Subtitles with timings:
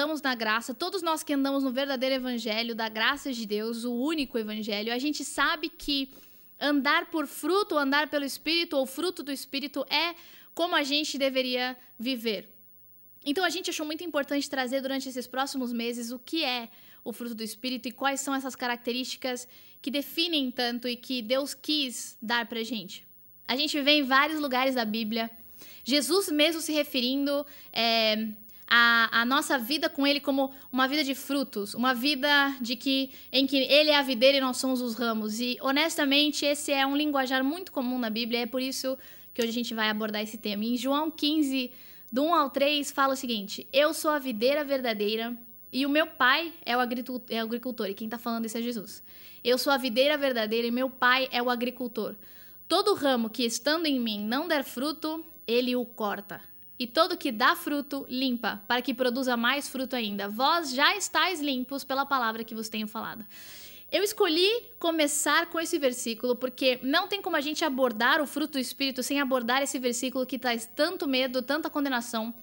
[0.00, 3.92] andamos na graça, todos nós que andamos no verdadeiro evangelho, da graça de Deus, o
[3.92, 6.10] único evangelho, a gente sabe que
[6.58, 10.14] andar por fruto, andar pelo Espírito ou fruto do Espírito é
[10.54, 12.48] como a gente deveria viver.
[13.26, 16.70] Então a gente achou muito importante trazer durante esses próximos meses o que é
[17.04, 19.46] o fruto do Espírito e quais são essas características
[19.82, 23.06] que definem tanto e que Deus quis dar pra gente.
[23.46, 25.30] A gente vê em vários lugares da Bíblia
[25.84, 28.28] Jesus mesmo se referindo é,
[28.70, 33.10] a, a, nossa vida com Ele como uma vida de frutos, uma vida de que
[33.32, 35.40] em que Ele é a videira e nós somos os ramos.
[35.40, 38.42] E honestamente esse é um linguajar muito comum na Bíblia.
[38.42, 38.96] É por isso
[39.34, 40.64] que hoje a gente vai abordar esse tema.
[40.64, 41.72] Em João 15,
[42.12, 45.36] do 1 ao 3, fala o seguinte: Eu sou a videira verdadeira
[45.72, 46.80] e o meu pai é o
[47.28, 49.02] é o agricultor e quem está falando isso é Jesus.
[49.42, 52.14] Eu sou a videira verdadeira e meu pai é o agricultor.
[52.68, 56.49] Todo ramo que estando em mim não der fruto, ele o corta.
[56.80, 60.30] E todo que dá fruto, limpa, para que produza mais fruto ainda.
[60.30, 63.22] Vós já estáis limpos pela palavra que vos tenho falado.
[63.92, 68.52] Eu escolhi começar com esse versículo porque não tem como a gente abordar o fruto
[68.52, 72.34] do Espírito sem abordar esse versículo que traz tanto medo, tanta condenação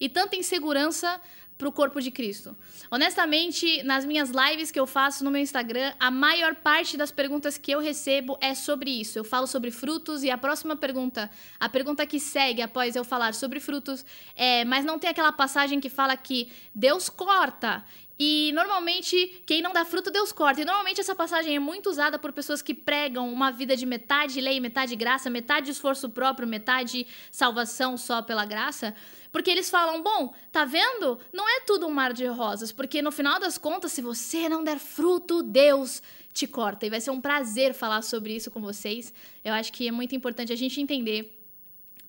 [0.00, 1.20] e tanta insegurança
[1.56, 2.56] para o corpo de Cristo.
[2.90, 7.56] Honestamente, nas minhas lives que eu faço no meu Instagram, a maior parte das perguntas
[7.56, 9.18] que eu recebo é sobre isso.
[9.18, 13.34] Eu falo sobre frutos e a próxima pergunta, a pergunta que segue após eu falar
[13.34, 17.84] sobre frutos, é: mas não tem aquela passagem que fala que Deus corta
[18.18, 20.60] e normalmente, quem não dá fruto, Deus corta.
[20.60, 24.40] E normalmente essa passagem é muito usada por pessoas que pregam uma vida de metade
[24.40, 28.94] lei, metade graça, metade esforço próprio, metade salvação só pela graça.
[29.32, 31.18] Porque eles falam, bom, tá vendo?
[31.32, 32.70] Não é tudo um mar de rosas.
[32.70, 36.00] Porque no final das contas, se você não der fruto, Deus
[36.32, 36.86] te corta.
[36.86, 39.12] E vai ser um prazer falar sobre isso com vocês.
[39.44, 41.43] Eu acho que é muito importante a gente entender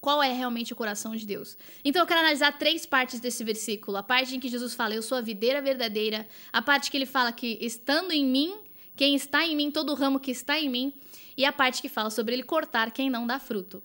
[0.06, 1.58] qual é realmente o coração de Deus.
[1.84, 3.98] Então eu quero analisar três partes desse versículo.
[3.98, 6.28] A parte em que Jesus fala, eu sou a videira verdadeira.
[6.54, 8.54] A parte que ele fala que estando em mim,
[8.96, 10.94] quem está em mim, todo ramo que está em mim.
[11.36, 13.82] E a parte que fala sobre ele cortar quem não dá fruto.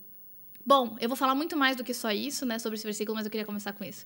[0.63, 3.25] Bom, eu vou falar muito mais do que só isso, né, sobre esse versículo, mas
[3.25, 4.05] eu queria começar com isso.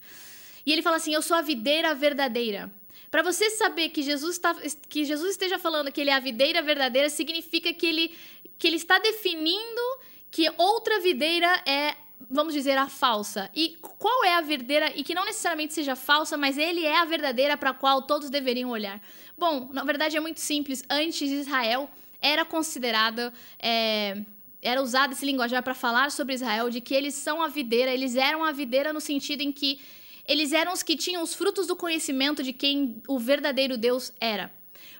[0.65, 2.73] E ele fala assim: Eu sou a videira verdadeira.
[3.11, 4.55] Para você saber que Jesus, tá,
[4.87, 8.15] que Jesus esteja falando que ele é a videira verdadeira, significa que ele,
[8.57, 9.81] que ele está definindo
[10.31, 11.95] que outra videira é
[12.29, 13.49] vamos dizer, a falsa.
[13.53, 17.05] E qual é a verdadeira, e que não necessariamente seja falsa, mas ele é a
[17.05, 19.01] verdadeira para a qual todos deveriam olhar?
[19.37, 20.83] Bom, na verdade é muito simples.
[20.89, 21.89] Antes, Israel
[22.21, 23.33] era considerada.
[23.59, 24.21] É,
[24.61, 28.15] era usado esse linguajar para falar sobre Israel, de que eles são a videira, eles
[28.15, 29.79] eram a videira no sentido em que
[30.27, 34.51] eles eram os que tinham os frutos do conhecimento de quem o verdadeiro Deus era.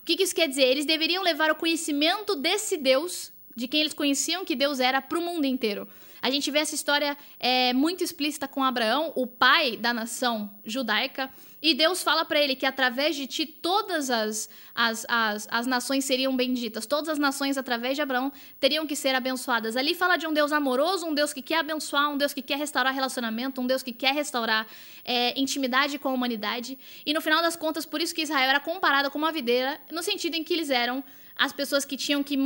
[0.01, 0.65] O que, que isso quer dizer?
[0.65, 5.17] Eles deveriam levar o conhecimento desse Deus, de quem eles conheciam que Deus era, para
[5.17, 5.87] o mundo inteiro.
[6.25, 11.29] A gente vê essa história é, muito explícita com Abraão, o pai da nação judaica,
[11.61, 16.03] e Deus fala para ele que através de ti todas as, as, as, as nações
[16.03, 19.77] seriam benditas, todas as nações através de Abraão teriam que ser abençoadas.
[19.77, 22.57] Ali fala de um Deus amoroso, um Deus que quer abençoar, um Deus que quer
[22.57, 24.65] restaurar relacionamento, um Deus que quer restaurar
[25.03, 26.75] é, intimidade com a humanidade.
[27.05, 30.01] E no final das contas, por isso que Israel era comparado com uma videira, no
[30.01, 31.03] sentido em que eles eram
[31.35, 32.37] as pessoas que tinham que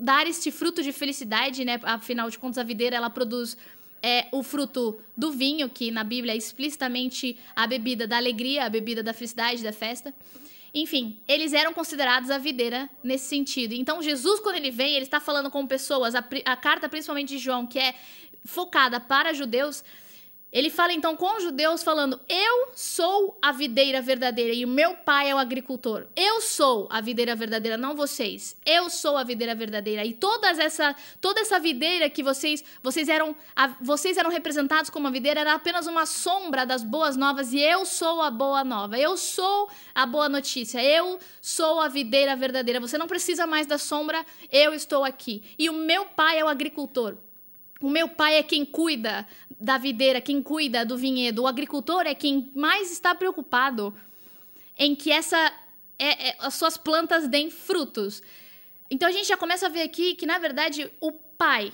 [0.00, 1.80] dar este fruto de felicidade, né?
[1.82, 3.56] Afinal de contas, a videira ela produz
[4.02, 8.68] é, o fruto do vinho, que na Bíblia é explicitamente a bebida da alegria, a
[8.68, 10.14] bebida da felicidade, da festa.
[10.74, 13.72] Enfim, eles eram considerados a videira nesse sentido.
[13.72, 17.38] Então, Jesus, quando ele vem, ele está falando com pessoas, a, a carta principalmente de
[17.38, 17.94] João, que é
[18.44, 19.82] focada para judeus,
[20.54, 24.94] ele fala então com os judeus, falando: Eu sou a videira verdadeira e o meu
[24.94, 26.06] pai é o agricultor.
[26.14, 28.56] Eu sou a videira verdadeira, não vocês.
[28.64, 30.04] Eu sou a videira verdadeira.
[30.04, 33.34] E todas essa, toda essa videira que vocês, vocês eram,
[33.80, 37.84] vocês eram representados como a videira era apenas uma sombra das boas novas e eu
[37.84, 38.96] sou a boa nova.
[38.96, 40.80] Eu sou a boa notícia.
[40.80, 42.78] Eu sou a videira verdadeira.
[42.78, 45.42] Você não precisa mais da sombra, eu estou aqui.
[45.58, 47.16] E o meu pai é o agricultor.
[47.84, 49.28] O meu pai é quem cuida
[49.60, 51.42] da videira, quem cuida do vinhedo.
[51.42, 53.94] O agricultor é quem mais está preocupado
[54.78, 55.52] em que essa,
[55.98, 58.22] é, é, as suas plantas deem frutos.
[58.90, 61.70] Então a gente já começa a ver aqui que, na verdade, o pai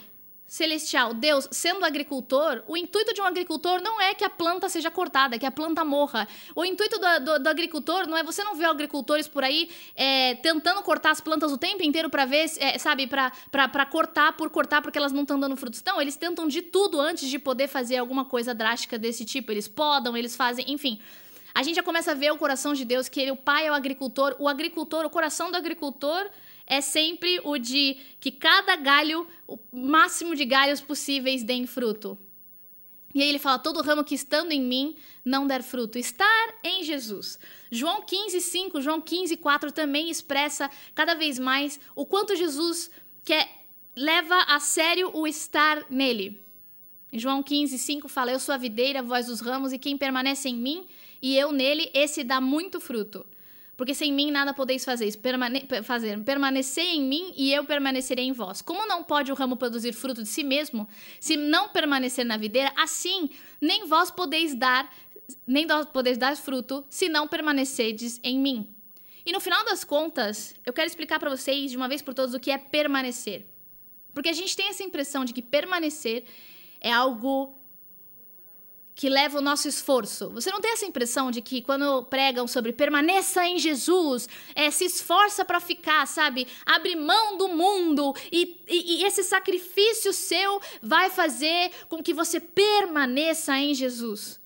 [0.51, 4.91] celestial, Deus, sendo agricultor, o intuito de um agricultor não é que a planta seja
[4.91, 6.27] cortada, que a planta morra.
[6.57, 10.35] O intuito do, do, do agricultor não é você não vê agricultores por aí é,
[10.35, 14.83] tentando cortar as plantas o tempo inteiro para ver, é, sabe, para cortar por cortar
[14.83, 15.85] porque elas não estão dando frutos.
[15.87, 19.53] Não, eles tentam de tudo antes de poder fazer alguma coisa drástica desse tipo.
[19.53, 21.01] Eles podam, eles fazem, enfim.
[21.55, 23.71] A gente já começa a ver o coração de Deus, que ele, o pai é
[23.71, 26.29] o agricultor, o agricultor, o coração do agricultor
[26.71, 32.17] é sempre o de que cada galho, o máximo de galhos possíveis deem fruto.
[33.13, 34.95] E aí ele fala: todo ramo que estando em mim
[35.25, 35.99] não der fruto.
[35.99, 37.41] Estar em Jesus.
[37.73, 42.89] João 15, 5, João 15, 4 também expressa cada vez mais o quanto Jesus
[43.25, 46.41] quer, leva a sério o estar nele.
[47.13, 50.55] João 15, 5 fala: Eu sou a videira, vós os ramos, e quem permanece em
[50.55, 50.87] mim
[51.21, 53.27] e eu nele, esse dá muito fruto.
[53.81, 56.23] Porque sem mim nada podeis fazer, permane fazer.
[56.23, 58.61] Permanecer em mim e eu permanecerei em vós.
[58.61, 60.87] Como não pode o ramo produzir fruto de si mesmo,
[61.19, 64.95] se não permanecer na videira, assim nem vós podeis dar,
[65.47, 68.69] nem vós podeis dar fruto, se não permanecerdes em mim.
[69.25, 72.35] E no final das contas, eu quero explicar para vocês de uma vez por todas
[72.35, 73.47] o que é permanecer.
[74.13, 76.27] Porque a gente tem essa impressão de que permanecer
[76.83, 77.59] é algo
[79.01, 80.29] que leva o nosso esforço.
[80.29, 84.85] Você não tem essa impressão de que quando pregam sobre permaneça em Jesus, é, se
[84.85, 86.47] esforça para ficar, sabe?
[86.67, 92.39] Abre mão do mundo e, e, e esse sacrifício seu vai fazer com que você
[92.39, 94.39] permaneça em Jesus.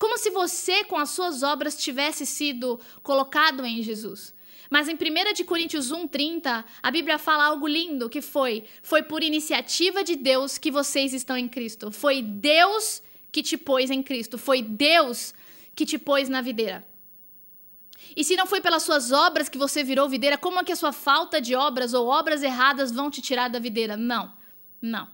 [0.00, 4.34] Como se você, com as suas obras, tivesse sido colocado em Jesus.
[4.68, 9.22] Mas em 1 de Coríntios 1:30, a Bíblia fala algo lindo que foi: foi por
[9.22, 11.92] iniciativa de Deus que vocês estão em Cristo.
[11.92, 13.00] Foi Deus
[13.32, 14.36] que te pôs em Cristo.
[14.36, 15.34] Foi Deus
[15.74, 16.86] que te pôs na videira.
[18.14, 20.76] E se não foi pelas suas obras que você virou videira, como é que a
[20.76, 23.96] sua falta de obras ou obras erradas vão te tirar da videira?
[23.96, 24.32] Não,
[24.80, 25.08] não.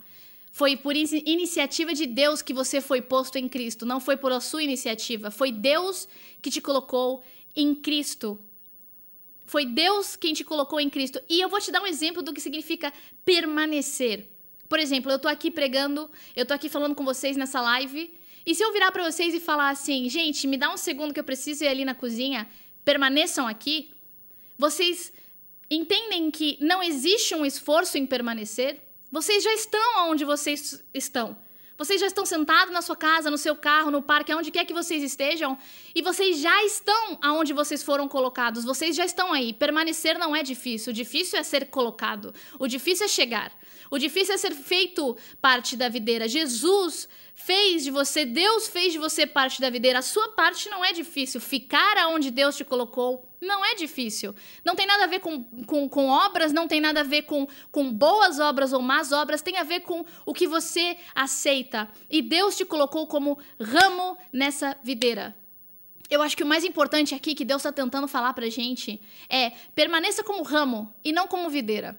[0.50, 4.62] Foi por iniciativa de Deus que você foi posto em Cristo, não foi por sua
[4.62, 5.30] iniciativa.
[5.30, 6.08] Foi Deus
[6.42, 7.22] que te colocou
[7.54, 8.38] em Cristo.
[9.46, 11.20] Foi Deus quem te colocou em Cristo.
[11.28, 12.92] E eu vou te dar um exemplo do que significa
[13.24, 14.28] permanecer.
[14.68, 18.54] Por exemplo, eu tô aqui pregando, eu tô aqui falando com vocês nessa live, e
[18.54, 21.24] se eu virar para vocês e falar assim, gente, me dá um segundo que eu
[21.24, 22.48] preciso ir ali na cozinha,
[22.84, 23.90] permaneçam aqui,
[24.56, 25.12] vocês
[25.70, 28.80] entendem que não existe um esforço em permanecer?
[29.10, 31.38] Vocês já estão onde vocês estão.
[31.78, 34.74] Vocês já estão sentados na sua casa, no seu carro, no parque, aonde quer que
[34.74, 35.56] vocês estejam,
[35.94, 38.64] e vocês já estão aonde vocês foram colocados.
[38.64, 39.52] Vocês já estão aí.
[39.52, 40.90] Permanecer não é difícil.
[40.90, 42.34] O difícil é ser colocado.
[42.58, 43.52] O difícil é chegar.
[43.92, 46.26] O difícil é ser feito parte da videira.
[46.26, 50.00] Jesus fez de você, Deus fez de você parte da videira.
[50.00, 51.40] A sua parte não é difícil.
[51.40, 54.34] Ficar aonde Deus te colocou não é difícil.
[54.64, 57.46] Não tem nada a ver com, com, com obras, não tem nada a ver com,
[57.70, 61.88] com boas obras ou más obras, tem a ver com o que você aceita.
[62.10, 65.34] E Deus te colocou como ramo nessa videira.
[66.10, 69.50] Eu acho que o mais importante aqui que Deus está tentando falar pra gente é
[69.74, 71.98] permaneça como ramo e não como videira.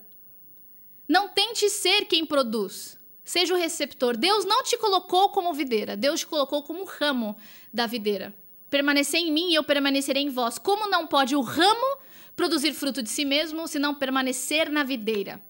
[1.08, 2.98] Não tente ser quem produz.
[3.24, 4.18] Seja o receptor.
[4.18, 7.38] Deus não te colocou como videira, Deus te colocou como ramo
[7.72, 8.34] da videira.
[8.70, 10.58] Permanecer em mim e eu permanecerei em vós.
[10.58, 11.98] Como não pode o ramo
[12.36, 15.44] produzir fruto de si mesmo se não permanecer na videira?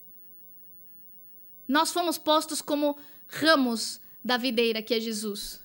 [1.67, 5.61] Nós fomos postos como ramos da videira, que é Jesus.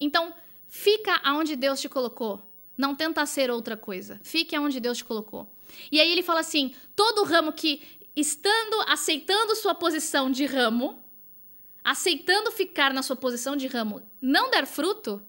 [0.00, 0.34] Então,
[0.66, 2.42] fica aonde Deus te colocou.
[2.76, 4.20] Não tenta ser outra coisa.
[4.22, 5.50] Fique aonde Deus te colocou.
[5.90, 7.82] E aí ele fala assim: todo ramo que,
[8.14, 11.02] estando aceitando sua posição de ramo,
[11.82, 15.22] aceitando ficar na sua posição de ramo, não der fruto,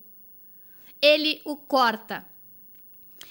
[1.02, 2.26] ele o corta.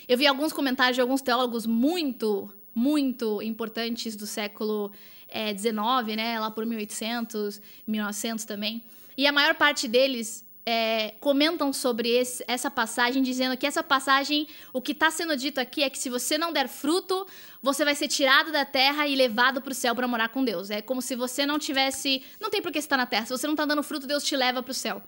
[0.09, 4.93] Eu vi alguns comentários de alguns teólogos muito, muito importantes do século
[5.59, 8.85] XIX, é, né, lá por 1800, 1900 também.
[9.17, 14.49] E a maior parte deles é, comentam sobre esse, essa passagem, dizendo que essa passagem,
[14.73, 17.27] o que está sendo dito aqui é que se você não der fruto,
[17.63, 20.69] você vai ser tirado da terra e levado para o céu para morar com Deus.
[20.71, 22.23] É como se você não tivesse.
[22.41, 23.27] Não tem por que estar na terra.
[23.27, 25.01] Se você não está dando fruto, Deus te leva para o céu.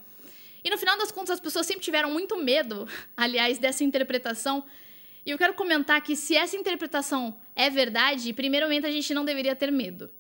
[0.69, 4.63] E no final das contas, as pessoas sempre tiveram muito medo, aliás, dessa interpretação.
[5.25, 9.57] E eu quero comentar que se essa interpretação é verdade, primeiramente a gente não deveria
[9.57, 10.11] ter medo.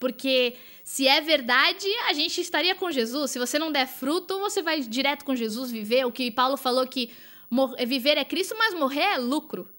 [0.00, 3.30] Porque se é verdade, a gente estaria com Jesus.
[3.30, 6.04] Se você não der fruto, você vai direto com Jesus viver.
[6.04, 7.12] O que Paulo falou que
[7.86, 9.72] viver é Cristo, mas morrer é lucro.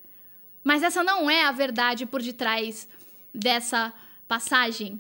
[0.64, 2.88] Mas essa não é a verdade por detrás
[3.34, 3.94] dessa
[4.30, 4.98] passagem.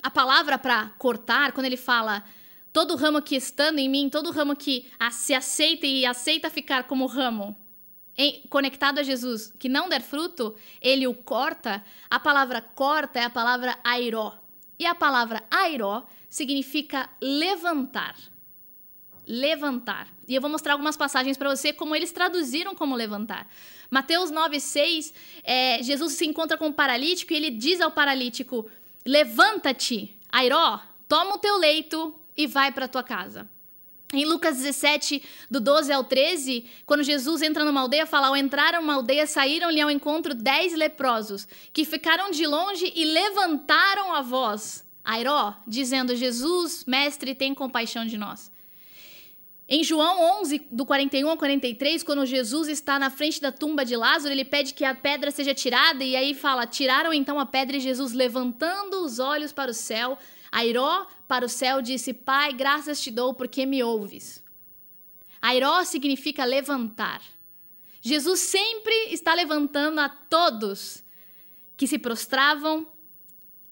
[0.00, 2.24] A palavra para cortar, quando ele fala
[2.72, 7.06] todo ramo que estando em mim, todo ramo que se aceita e aceita ficar como
[7.06, 7.56] ramo
[8.18, 11.84] em, conectado a Jesus, que não der fruto, ele o corta.
[12.10, 14.36] A palavra corta é a palavra airó.
[14.76, 18.16] E a palavra airó significa levantar.
[19.24, 20.08] Levantar.
[20.26, 23.48] E eu vou mostrar algumas passagens para você como eles traduziram como levantar.
[23.88, 28.68] Mateus 9,6, é, Jesus se encontra com o um paralítico e ele diz ao paralítico:
[29.06, 33.46] Levanta-te, airó, toma o teu leito e vai para tua casa.
[34.14, 38.72] Em Lucas 17, do 12 ao 13, quando Jesus entra numa aldeia, fala: Ao entrar
[38.74, 44.86] numa aldeia, saíram-lhe ao encontro dez leprosos, que ficaram de longe e levantaram a voz,
[45.04, 48.50] Airó, dizendo: Jesus, mestre, tem compaixão de nós.
[49.68, 53.94] Em João 11, do 41 ao 43, quando Jesus está na frente da tumba de
[53.94, 57.76] Lázaro, ele pede que a pedra seja tirada e aí fala: Tiraram então a pedra
[57.76, 60.16] e Jesus, levantando os olhos para o céu,
[60.50, 64.44] airó para o céu, disse: Pai, graças te dou porque me ouves.
[65.40, 67.22] Airó significa levantar.
[68.00, 71.04] Jesus sempre está levantando a todos
[71.76, 72.86] que se prostravam,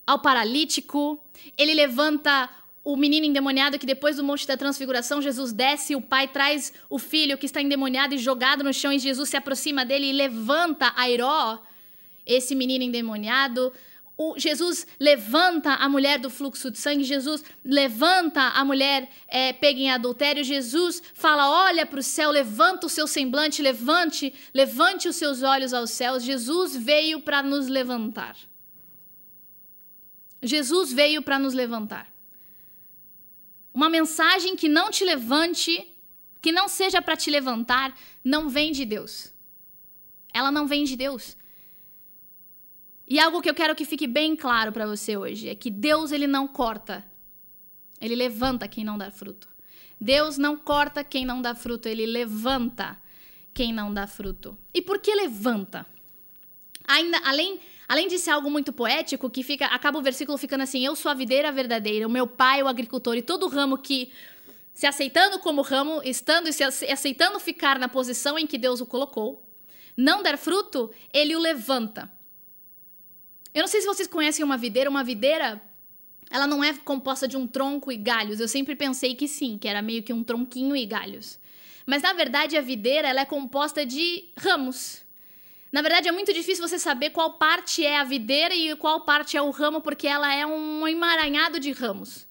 [0.07, 1.21] ao paralítico,
[1.59, 2.49] ele levanta
[2.85, 7.01] o menino endemoniado que depois do monte da transfiguração Jesus desce, o pai traz o
[7.01, 10.93] filho que está endemoniado e jogado no chão e Jesus se aproxima dele e levanta
[10.97, 11.61] Airó,
[12.25, 13.73] esse menino endemoniado.
[14.19, 19.79] O Jesus levanta a mulher do fluxo de sangue, Jesus levanta a mulher é, pega
[19.79, 25.17] em adultério, Jesus fala: olha para o céu, levanta o seu semblante, levante, levante os
[25.17, 26.23] seus olhos aos céus.
[26.23, 28.37] Jesus veio para nos levantar.
[30.43, 32.11] Jesus veio para nos levantar.
[33.75, 35.93] Uma mensagem que não te levante,
[36.41, 37.95] que não seja para te levantar,
[38.25, 39.31] não vem de Deus.
[40.33, 41.37] Ela não vem de Deus.
[43.07, 46.11] E algo que eu quero que fique bem claro para você hoje é que Deus
[46.13, 47.05] ele não corta.
[48.01, 49.49] Ele levanta quem não dá fruto.
[50.01, 52.99] Deus não corta quem não dá fruto, ele levanta
[53.55, 54.59] quem não dá fruto.
[54.75, 55.87] E por que levanta?
[56.87, 60.85] Ainda além Além de ser algo muito poético, que fica, acaba o versículo ficando assim:
[60.85, 64.11] Eu sou a videira verdadeira, o meu pai, o agricultor, e todo ramo que
[64.75, 68.87] se aceitando como ramo, estando e se aceitando ficar na posição em que Deus o
[68.87, 69.49] colocou,
[69.97, 72.11] não der fruto, ele o levanta.
[73.57, 75.63] Eu não sei se vocês conhecem uma videira, uma videira,
[76.31, 78.39] ela não é composta de um tronco e galhos.
[78.39, 81.41] Eu sempre pensei que sim, que era meio que um tronquinho e galhos.
[81.87, 85.03] Mas na verdade a videira, ela é composta de ramos.
[85.73, 89.39] Na verdade, é muito difícil você saber qual parte é a videira e qual parte
[89.39, 92.27] é o ramo, porque ela é um emaranhado de ramos.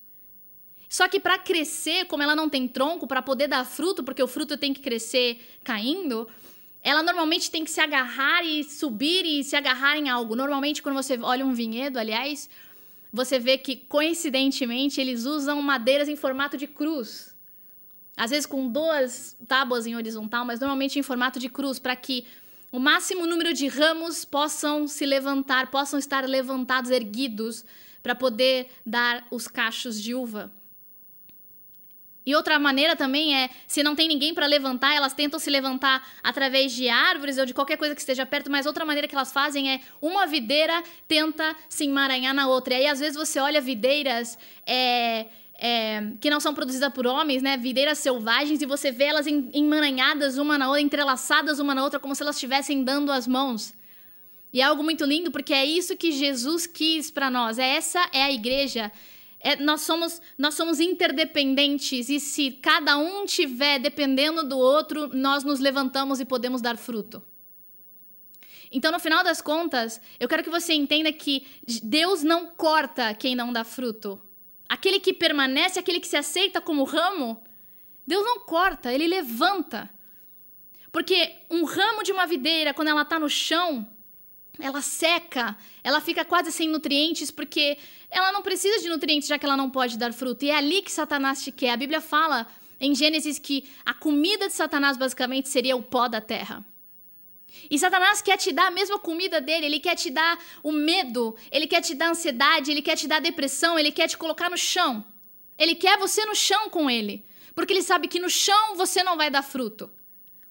[0.87, 4.27] Só que para crescer, como ela não tem tronco, para poder dar fruto, porque o
[4.27, 6.27] fruto tem que crescer caindo,
[6.85, 10.35] ela normalmente tem que se agarrar e subir e se agarrar em algo.
[10.35, 12.47] Normalmente, quando você olha um vinhedo, aliás,
[13.11, 17.35] você vê que coincidentemente eles usam madeiras em formato de cruz.
[18.15, 22.23] Às vezes com duas tábuas em horizontal, mas normalmente em formato de cruz, para que
[22.71, 27.65] o máximo número de ramos possam se levantar, possam estar levantados, erguidos,
[28.03, 30.51] para poder dar os cachos de uva.
[32.25, 36.05] E outra maneira também é, se não tem ninguém para levantar, elas tentam se levantar
[36.23, 39.31] através de árvores ou de qualquer coisa que esteja perto, mas outra maneira que elas
[39.31, 42.73] fazem é uma videira tenta se emaranhar na outra.
[42.73, 45.27] E aí, às vezes, você olha videiras é,
[45.57, 47.57] é, que não são produzidas por homens, né?
[47.57, 52.15] Videiras selvagens, e você vê elas emaranhadas uma na outra, entrelaçadas uma na outra, como
[52.15, 53.73] se elas estivessem dando as mãos.
[54.51, 57.59] E é algo muito lindo, porque é isso que Jesus quis para nós.
[57.59, 58.91] É essa é a igreja.
[59.45, 65.43] É, nós, somos, nós somos interdependentes, e se cada um tiver dependendo do outro, nós
[65.43, 67.23] nos levantamos e podemos dar fruto.
[68.71, 71.45] Então, no final das contas, eu quero que você entenda que
[71.83, 74.19] Deus não corta quem não dá fruto
[74.67, 77.43] aquele que permanece, aquele que se aceita como ramo,
[78.05, 79.89] Deus não corta, ele levanta.
[80.91, 83.87] Porque um ramo de uma videira, quando ela está no chão,
[84.59, 87.77] ela seca, ela fica quase sem nutrientes, porque
[88.09, 90.45] ela não precisa de nutrientes, já que ela não pode dar fruto.
[90.45, 91.71] E é ali que Satanás te quer.
[91.71, 92.47] A Bíblia fala
[92.79, 96.65] em Gênesis que a comida de Satanás basicamente seria o pó da terra.
[97.69, 101.35] E Satanás quer te dar a mesma comida dele, ele quer te dar o medo,
[101.51, 104.57] ele quer te dar ansiedade, ele quer te dar depressão, ele quer te colocar no
[104.57, 105.05] chão.
[105.57, 109.15] Ele quer você no chão com ele, porque ele sabe que no chão você não
[109.15, 109.89] vai dar fruto.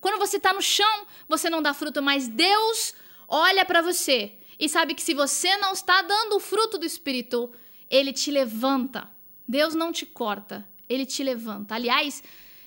[0.00, 2.94] Quando você está no chão, você não dá fruto, mas Deus
[3.28, 7.50] olha para você e sabe que se você não está dando o fruto do Espírito,
[7.90, 9.10] ele te levanta.
[9.46, 11.74] Deus não te corta, ele te levanta.
[11.74, 12.22] Aliás,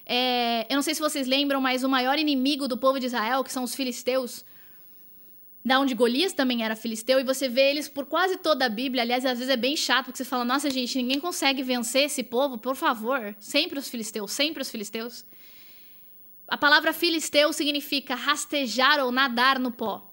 [0.06, 3.44] é, eu não sei se vocês lembram, mas o maior inimigo do povo de Israel,
[3.44, 4.46] que são os filisteus,
[5.66, 9.04] da onde Golias também era filisteu, e você vê eles por quase toda a Bíblia.
[9.04, 12.24] Aliás, às vezes é bem chato, porque você fala, nossa, gente, ninguém consegue vencer esse
[12.24, 13.36] povo, por favor.
[13.38, 15.26] Sempre os filisteus, sempre os filisteus.
[16.48, 20.07] A palavra filisteu significa rastejar ou nadar no pó.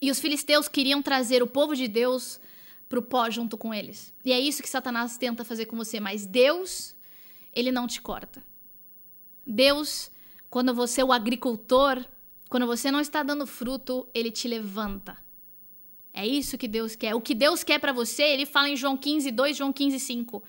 [0.00, 2.40] E os filisteus queriam trazer o povo de Deus
[2.88, 4.14] para o pó junto com eles.
[4.24, 6.94] E é isso que Satanás tenta fazer com você, mas Deus,
[7.52, 8.42] ele não te corta.
[9.46, 10.10] Deus,
[10.50, 12.04] quando você é o agricultor,
[12.48, 15.16] quando você não está dando fruto, ele te levanta.
[16.12, 17.14] É isso que Deus quer.
[17.14, 20.42] O que Deus quer para você, ele fala em João 15, 2, João 15, 5.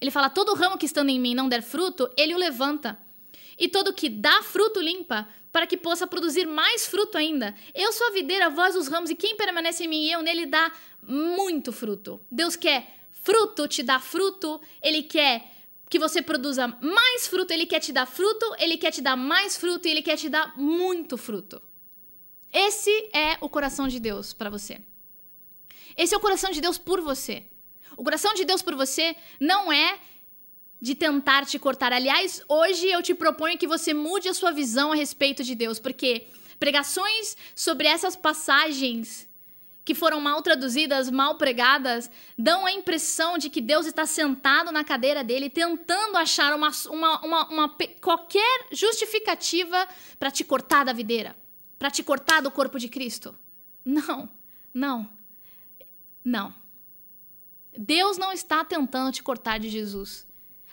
[0.00, 2.98] Ele fala: todo ramo que estando em mim não der fruto, ele o levanta.
[3.58, 7.54] E todo que dá fruto limpa, para que possa produzir mais fruto ainda.
[7.74, 10.44] Eu sou a videira, vós os ramos, e quem permanece em mim e eu nele
[10.44, 10.70] dá
[11.00, 12.20] muito fruto.
[12.30, 15.50] Deus quer fruto, te dá fruto, ele quer
[15.88, 19.56] que você produza mais fruto, ele quer te dar fruto, ele quer te dar mais
[19.56, 21.62] fruto e ele quer te dar muito fruto.
[22.52, 24.78] Esse é o coração de Deus para você.
[25.96, 27.44] Esse é o coração de Deus por você.
[27.96, 29.98] O coração de Deus por você não é
[30.80, 31.92] de tentar te cortar.
[31.92, 35.78] Aliás, hoje eu te proponho que você mude a sua visão a respeito de Deus,
[35.78, 36.26] porque
[36.58, 39.28] pregações sobre essas passagens
[39.86, 44.82] que foram mal traduzidas, mal pregadas, dão a impressão de que Deus está sentado na
[44.82, 49.86] cadeira dele tentando achar uma, uma, uma, uma qualquer justificativa
[50.18, 51.36] para te cortar da videira,
[51.78, 53.38] para te cortar do corpo de Cristo.
[53.84, 54.28] Não,
[54.74, 55.08] não,
[56.24, 56.52] não.
[57.78, 60.25] Deus não está tentando te cortar de Jesus.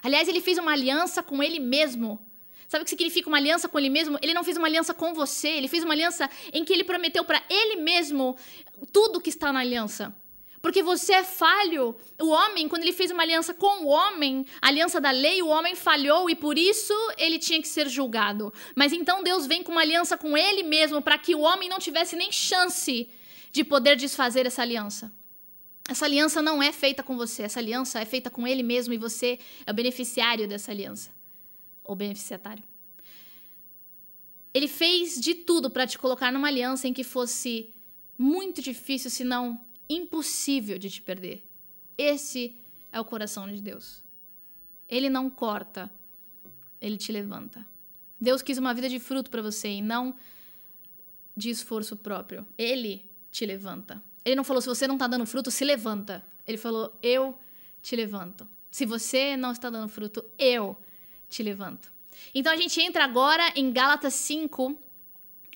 [0.04, 2.20] Aliás, ele fez uma aliança com ele mesmo
[2.74, 4.18] Sabe o que significa uma aliança com ele mesmo?
[4.20, 7.24] Ele não fez uma aliança com você, ele fez uma aliança em que ele prometeu
[7.24, 8.36] para ele mesmo
[8.92, 10.12] tudo que está na aliança.
[10.60, 11.96] Porque você é falho.
[12.20, 15.50] O homem, quando ele fez uma aliança com o homem, a aliança da lei, o
[15.50, 18.52] homem falhou e por isso ele tinha que ser julgado.
[18.74, 21.78] Mas então Deus vem com uma aliança com ele mesmo para que o homem não
[21.78, 23.08] tivesse nem chance
[23.52, 25.12] de poder desfazer essa aliança.
[25.88, 28.98] Essa aliança não é feita com você, essa aliança é feita com ele mesmo e
[28.98, 31.12] você é o beneficiário dessa aliança
[31.84, 32.64] ou beneficiário.
[34.54, 37.74] Ele fez de tudo para te colocar numa aliança em que fosse
[38.18, 39.60] muito difícil, se não
[39.90, 41.44] impossível de te perder.
[41.98, 42.56] Esse
[42.92, 44.04] é o coração de Deus.
[44.88, 45.92] Ele não corta,
[46.80, 47.66] ele te levanta.
[48.22, 50.16] Deus quis uma vida de fruto para você e não
[51.36, 52.48] de esforço próprio.
[52.58, 54.02] Ele te levanta.
[54.26, 56.24] Ele não falou se você não está dando fruto, se levanta.
[56.48, 57.38] Ele falou eu
[57.82, 58.48] te levanto.
[58.72, 60.78] Se você não está dando fruto, eu
[61.30, 61.92] te levanto.
[62.34, 64.78] Então a gente entra agora em Gálatas 5,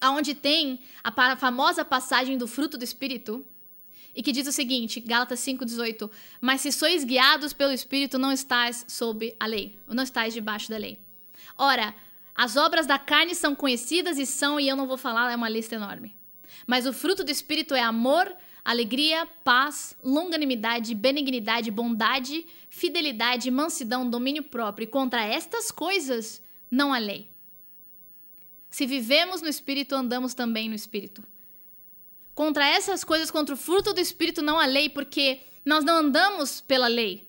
[0.02, 3.46] aonde tem a famosa passagem do fruto do espírito,
[4.14, 6.10] e que diz o seguinte, Gálatas 5:18,
[6.42, 10.78] mas se sois guiados pelo espírito não estáis sob a lei, não estáis debaixo da
[10.78, 11.00] lei.
[11.56, 11.94] Ora,
[12.34, 15.50] as obras da carne são conhecidas e são, e eu não vou falar, é uma
[15.50, 16.16] lista enorme.
[16.66, 18.36] Mas o fruto do espírito é amor,
[18.68, 24.84] alegria, paz, longanimidade, benignidade, bondade, fidelidade, mansidão, domínio próprio.
[24.84, 27.30] E contra estas coisas não há lei.
[28.70, 31.24] Se vivemos no espírito, andamos também no espírito.
[32.36, 36.60] Contra essas coisas, contra o fruto do espírito, não há lei, porque nós não andamos
[36.60, 37.26] pela lei.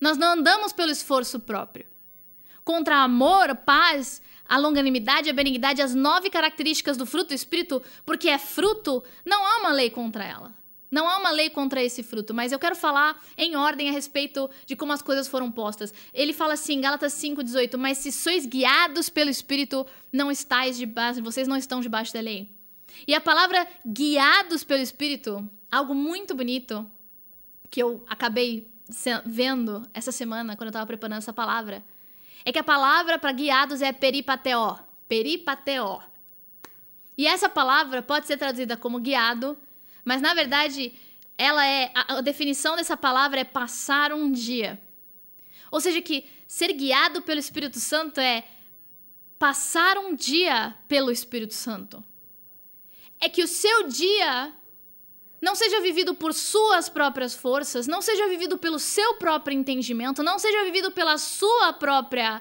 [0.00, 1.86] Nós não andamos pelo esforço próprio.
[2.64, 8.28] Contra amor, paz, a longanimidade, a benignidade, as nove características do fruto do Espírito, porque
[8.28, 10.54] é fruto, não há uma lei contra ela.
[10.90, 14.48] Não há uma lei contra esse fruto, mas eu quero falar em ordem a respeito
[14.64, 15.92] de como as coisas foram postas.
[16.14, 21.48] Ele fala assim, Gálatas 5:18, mas se sois guiados pelo Espírito, não estáis debaixo, vocês
[21.48, 22.48] não estão debaixo da lei.
[23.06, 26.90] E a palavra guiados pelo Espírito, algo muito bonito
[27.68, 28.70] que eu acabei
[29.24, 31.84] vendo essa semana quando eu estava preparando essa palavra,
[32.46, 34.78] é que a palavra para guiados é peripateó.
[35.08, 36.00] Peripateó.
[37.18, 39.58] E essa palavra pode ser traduzida como guiado,
[40.04, 40.94] mas na verdade
[41.36, 44.80] ela é a, a definição dessa palavra é passar um dia.
[45.72, 48.48] Ou seja, que ser guiado pelo Espírito Santo é
[49.40, 52.02] passar um dia pelo Espírito Santo.
[53.18, 54.54] É que o seu dia
[55.40, 60.38] não seja vivido por suas próprias forças, não seja vivido pelo seu próprio entendimento, não
[60.38, 62.40] seja vivido pela sua própria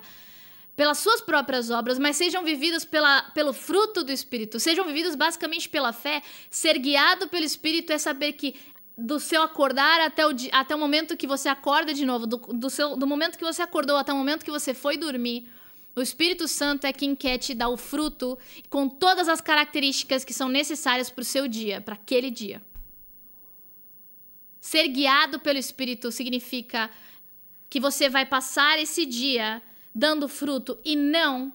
[0.76, 5.70] pelas suas próprias obras, mas sejam vividos pela, pelo fruto do Espírito, sejam vividos basicamente
[5.70, 6.22] pela fé.
[6.50, 8.56] Ser guiado pelo Espírito é saber que
[8.98, 12.70] do seu acordar até o, até o momento que você acorda de novo, do, do,
[12.70, 15.50] seu, do momento que você acordou até o momento que você foi dormir,
[15.96, 18.38] o Espírito Santo é quem quer te dar o fruto
[18.70, 22.62] com todas as características que são necessárias para o seu dia, para aquele dia.
[24.66, 26.90] Ser guiado pelo Espírito significa
[27.70, 29.62] que você vai passar esse dia
[29.94, 31.54] dando fruto e não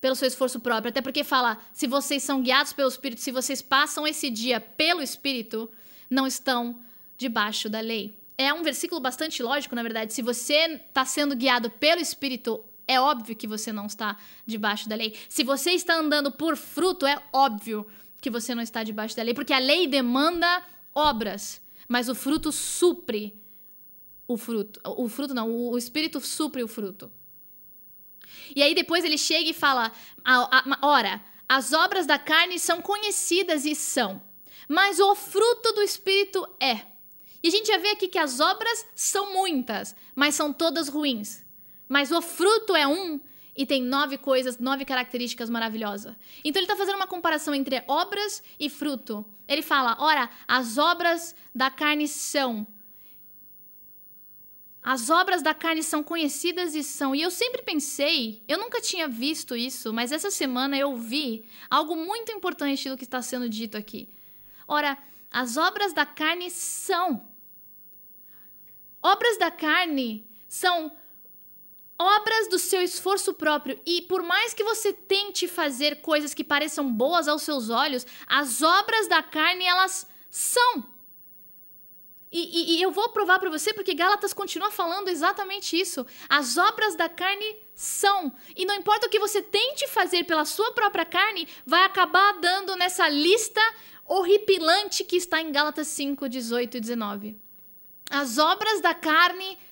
[0.00, 0.88] pelo seu esforço próprio.
[0.88, 5.00] Até porque fala: se vocês são guiados pelo Espírito, se vocês passam esse dia pelo
[5.00, 5.70] Espírito,
[6.10, 6.80] não estão
[7.16, 8.18] debaixo da lei.
[8.36, 10.12] É um versículo bastante lógico, na verdade.
[10.12, 14.96] Se você está sendo guiado pelo Espírito, é óbvio que você não está debaixo da
[14.96, 15.16] lei.
[15.28, 17.86] Se você está andando por fruto, é óbvio
[18.20, 22.52] que você não está debaixo da lei, porque a lei demanda obras mas o fruto
[22.52, 23.36] supre
[24.28, 24.80] o fruto.
[24.84, 27.10] O fruto não, o espírito supre o fruto.
[28.54, 29.90] E aí depois ele chega e fala:
[30.82, 34.22] ora, as obras da carne são conhecidas e são,
[34.68, 36.86] mas o fruto do espírito é.
[37.42, 41.44] E a gente já vê aqui que as obras são muitas, mas são todas ruins.
[41.88, 43.20] Mas o fruto é um
[43.60, 46.16] e tem nove coisas, nove características maravilhosas.
[46.42, 49.22] Então ele está fazendo uma comparação entre obras e fruto.
[49.46, 52.66] Ele fala: ora, as obras da carne são
[54.82, 57.14] As obras da carne são conhecidas e são.
[57.14, 61.94] E eu sempre pensei, eu nunca tinha visto isso, mas essa semana eu vi algo
[61.94, 64.08] muito importante do que está sendo dito aqui.
[64.66, 64.96] Ora,
[65.30, 67.28] as obras da carne são.
[69.02, 70.90] Obras da carne são
[72.00, 73.78] obras do seu esforço próprio.
[73.84, 78.62] E por mais que você tente fazer coisas que pareçam boas aos seus olhos, as
[78.62, 80.86] obras da carne, elas são.
[82.32, 86.06] E, e, e eu vou provar para você porque Gálatas continua falando exatamente isso.
[86.26, 88.32] As obras da carne são.
[88.56, 92.76] E não importa o que você tente fazer pela sua própria carne, vai acabar dando
[92.76, 93.60] nessa lista
[94.06, 97.36] horripilante que está em Gálatas 5, 18 e 19.
[98.08, 99.69] As obras da carne são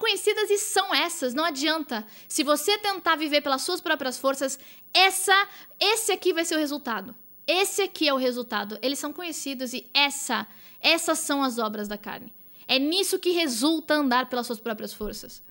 [0.00, 2.06] conhecidas e são essas, não adianta.
[2.26, 4.58] Se você tentar viver pelas suas próprias forças,
[4.92, 7.14] essa, esse aqui vai ser o resultado.
[7.46, 8.78] Esse aqui é o resultado.
[8.80, 10.48] Eles são conhecidos e essa,
[10.80, 12.34] essas são as obras da carne.
[12.66, 15.42] É nisso que resulta andar pelas suas próprias forças.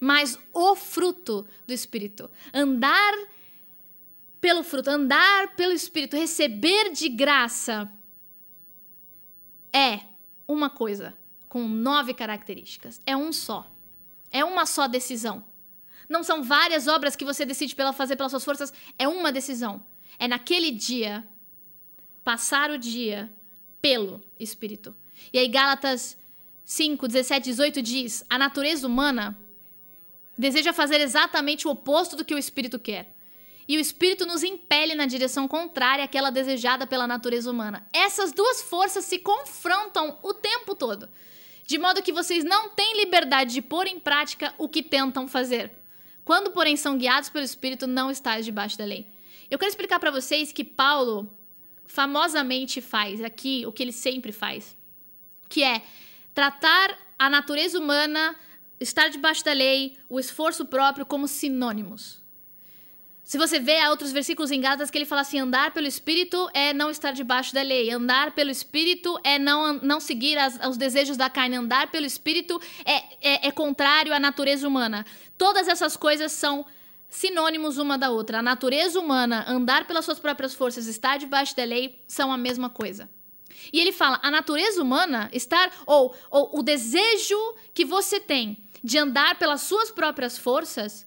[0.00, 3.14] Mas o fruto do espírito, andar
[4.40, 7.92] pelo fruto, andar pelo espírito, receber de graça
[9.72, 10.00] é
[10.48, 11.14] uma coisa
[11.52, 12.98] com nove características.
[13.04, 13.70] É um só.
[14.30, 15.44] É uma só decisão.
[16.08, 19.86] Não são várias obras que você decide pela fazer pelas suas forças, é uma decisão.
[20.18, 21.28] É naquele dia
[22.24, 23.30] passar o dia
[23.82, 24.96] pelo Espírito.
[25.30, 26.16] E aí Gálatas
[26.64, 29.38] 5, 17, 18 diz: a natureza humana
[30.38, 33.14] deseja fazer exatamente o oposto do que o Espírito quer.
[33.68, 37.86] E o Espírito nos impele na direção contrária àquela desejada pela natureza humana.
[37.92, 41.10] Essas duas forças se confrontam o tempo todo
[41.72, 45.72] de modo que vocês não têm liberdade de pôr em prática o que tentam fazer.
[46.22, 49.06] Quando, porém, são guiados pelo Espírito, não estáis debaixo da lei.
[49.50, 51.32] Eu quero explicar para vocês que Paulo
[51.86, 54.76] famosamente faz aqui o que ele sempre faz,
[55.48, 55.82] que é
[56.34, 58.36] tratar a natureza humana,
[58.78, 62.21] estar debaixo da lei, o esforço próprio como sinônimos.
[63.24, 66.48] Se você vê há outros versículos em Gálatas que ele fala assim: andar pelo Espírito
[66.52, 70.76] é não estar debaixo da lei, andar pelo Espírito é não, não seguir as, os
[70.76, 75.06] desejos da carne, andar pelo Espírito é, é, é contrário à natureza humana.
[75.38, 76.66] Todas essas coisas são
[77.08, 78.40] sinônimos uma da outra.
[78.40, 82.68] A natureza humana, andar pelas suas próprias forças, estar debaixo da lei, são a mesma
[82.68, 83.08] coisa.
[83.72, 87.38] E ele fala: a natureza humana, estar, ou, ou o desejo
[87.72, 91.06] que você tem de andar pelas suas próprias forças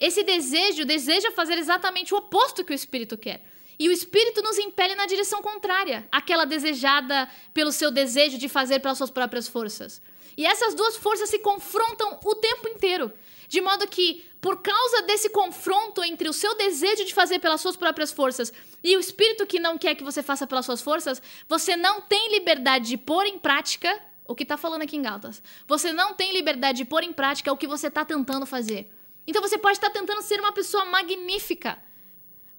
[0.00, 3.44] esse desejo deseja fazer exatamente o oposto que o espírito quer.
[3.78, 8.80] E o espírito nos impele na direção contrária, aquela desejada pelo seu desejo de fazer
[8.80, 10.02] pelas suas próprias forças.
[10.36, 13.12] E essas duas forças se confrontam o tempo inteiro.
[13.48, 17.76] De modo que, por causa desse confronto entre o seu desejo de fazer pelas suas
[17.76, 21.76] próprias forças e o espírito que não quer que você faça pelas suas forças, você
[21.76, 25.42] não tem liberdade de pôr em prática o que está falando aqui em Galtas.
[25.66, 28.88] Você não tem liberdade de pôr em prática o que você está tentando fazer.
[29.26, 31.78] Então você pode estar tentando ser uma pessoa magnífica.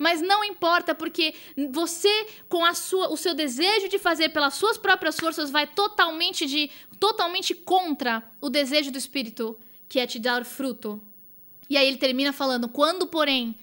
[0.01, 1.35] Mas não importa, porque
[1.69, 6.47] você, com a sua, o seu desejo de fazer pelas suas próprias forças, vai totalmente,
[6.47, 9.55] de, totalmente contra o desejo do Espírito,
[9.87, 10.99] que é te dar fruto.
[11.69, 13.55] E aí ele termina falando: quando, porém,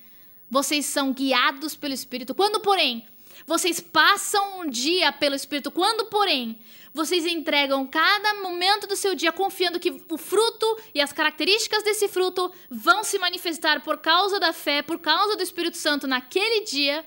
[0.49, 3.05] vocês são guiados pelo Espírito, quando, porém,
[3.45, 6.61] vocês passam um dia pelo Espírito, quando, porém,
[6.92, 12.09] vocês entregam cada momento do seu dia confiando que o fruto e as características desse
[12.09, 17.05] fruto vão se manifestar por causa da fé, por causa do Espírito Santo naquele dia.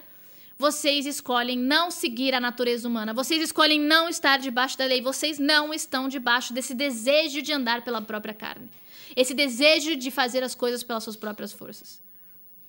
[0.57, 3.13] Vocês escolhem não seguir a natureza humana.
[3.13, 5.01] Vocês escolhem não estar debaixo da lei.
[5.01, 8.69] Vocês não estão debaixo desse desejo de andar pela própria carne.
[9.15, 11.99] Esse desejo de fazer as coisas pelas suas próprias forças.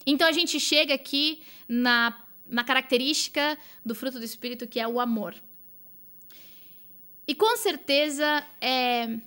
[0.06, 4.98] Então a gente chega aqui na, na característica do fruto do Espírito, que é o
[4.98, 5.34] amor.
[7.26, 9.18] E com certeza, é...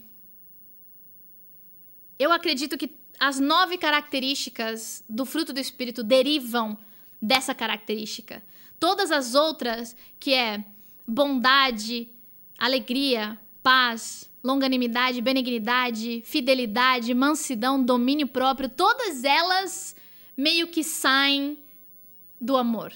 [2.20, 6.78] eu acredito que as nove características do fruto do Espírito derivam
[7.22, 8.44] dessa característica.
[8.80, 10.64] Todas as outras, que é
[11.08, 12.10] bondade,
[12.58, 19.96] alegria, paz, longanimidade, benignidade, fidelidade, mansidão, domínio próprio, todas elas
[20.36, 21.58] meio que saem
[22.40, 22.94] do amor.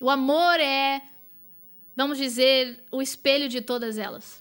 [0.00, 1.00] O amor é
[2.00, 4.39] vamos dizer, o espelho de todas elas.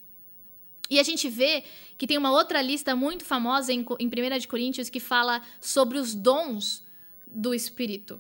[0.90, 1.64] E a gente vê
[1.98, 6.16] que tem uma outra lista muito famosa em, em 1 Coríntios que fala sobre os
[6.16, 6.84] dons
[7.28, 8.20] do Espírito.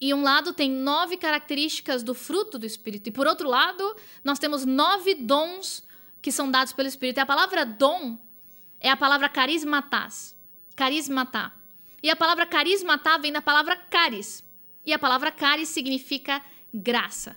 [0.00, 3.94] E um lado tem nove características do fruto do Espírito, e por outro lado,
[4.24, 5.84] nós temos nove dons
[6.22, 7.18] que são dados pelo Espírito.
[7.18, 8.18] E a palavra dom
[8.80, 10.34] é a palavra carismatás.
[10.74, 11.52] Carismatá.
[12.02, 14.42] E a palavra carismatá vem da palavra caris.
[14.86, 16.42] E a palavra caris significa
[16.72, 17.36] graça.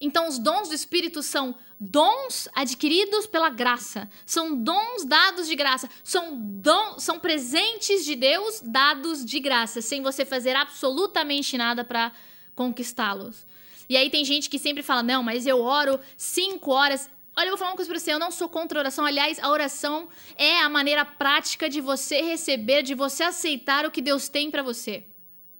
[0.00, 5.88] Então, os dons do Espírito são dons adquiridos pela graça, são dons dados de graça,
[6.02, 6.56] são,
[6.98, 12.12] são presentes de Deus dados de graça, sem você fazer absolutamente nada para
[12.54, 13.46] conquistá-los.
[13.88, 17.10] E aí tem gente que sempre fala: não, mas eu oro cinco horas.
[17.36, 19.04] Olha, eu vou falar uma coisa pra você, eu não sou contra a oração.
[19.04, 24.00] Aliás, a oração é a maneira prática de você receber, de você aceitar o que
[24.00, 25.04] Deus tem para você.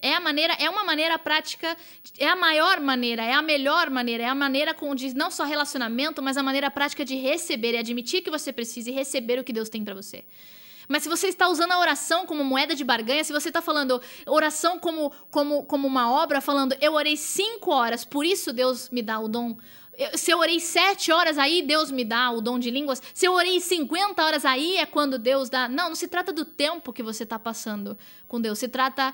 [0.01, 1.77] É a maneira, é uma maneira prática,
[2.17, 5.43] é a maior maneira, é a melhor maneira, é a maneira com de não só
[5.43, 9.43] relacionamento, mas a maneira prática de receber e admitir que você precisa e receber o
[9.43, 10.25] que Deus tem para você.
[10.87, 14.01] Mas se você está usando a oração como moeda de barganha, se você está falando
[14.25, 19.01] oração como, como, como uma obra, falando eu orei cinco horas, por isso Deus me
[19.01, 19.55] dá o dom.
[20.15, 23.01] Se eu orei sete horas, aí Deus me dá o dom de línguas.
[23.13, 25.69] Se eu orei 50 horas, aí é quando Deus dá.
[25.69, 28.57] Não, não se trata do tempo que você está passando com Deus.
[28.57, 29.13] Se trata